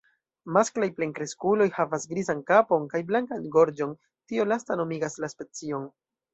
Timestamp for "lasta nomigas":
4.53-5.23